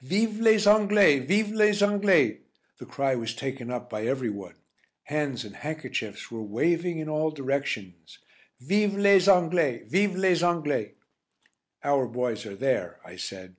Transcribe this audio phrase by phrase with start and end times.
[0.00, 1.18] "Vive les Anglais!
[1.18, 2.38] Vive les Anglais!"
[2.78, 4.54] The cry was taken up by every one.
[5.02, 8.18] Hands and handkerchiefs were waving in all directions.
[8.58, 9.82] "Vive les Anglais!
[9.88, 10.94] Vive les Anglais!"
[11.84, 13.56] "Our boys are there," I said.